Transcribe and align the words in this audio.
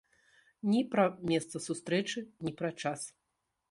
Ні 0.71 0.81
пра 0.95 1.05
месца 1.33 1.63
сустрэчы, 1.69 2.19
ні 2.47 2.59
пра 2.61 2.77
час. 2.81 3.01